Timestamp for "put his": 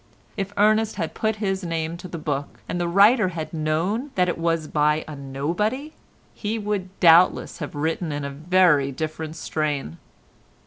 1.13-1.63